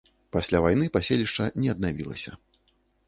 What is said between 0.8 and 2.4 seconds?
паселішча не аднавілася.